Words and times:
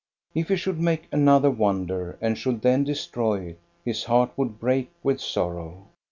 If 0.33 0.47
he 0.49 0.55
should 0.55 0.79
make 0.79 1.03
another 1.11 1.51
wonder 1.51 2.17
and 2.21 2.35
should 2.35 2.63
then 2.63 2.83
destroy 2.83 3.41
it, 3.49 3.59
his 3.85 4.05
heart 4.05 4.31
would 4.35 4.59
break 4.59 4.89
with 5.03 5.21
sorrow. 5.21 5.89